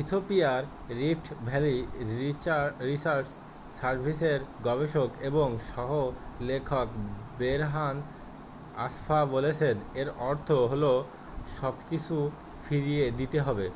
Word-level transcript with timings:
ইথিওপিয়ার 0.00 0.62
Rift 1.00 1.26
Valley 1.46 1.76
Research 2.88 3.28
সার্ভিসের 3.78 4.40
গবেষক 4.64 5.10
এবং 5.22 5.48
সহ-লেখক 5.70 6.88
বেরহান 7.38 7.96
আসফা 8.76 9.20
বলেছেন 9.26 9.76
এর 9.94 10.08
অর্থ 10.28 10.48
হলো 10.70 10.92
সবকিছু 11.58 12.16
ফিরিয়ে 12.64 13.06
দিতে 13.10 13.38
হবে 13.40 13.66